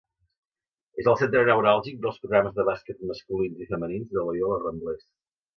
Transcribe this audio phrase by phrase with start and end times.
[1.03, 5.07] És el centre neuràlgic dels programes de bàsquet masculins i femenins de Loyola Ramblers.